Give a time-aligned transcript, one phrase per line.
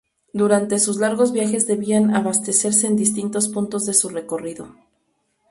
[0.33, 4.73] Durante sus largos viajes debían abastecerse en distintos puntos de su recorrido.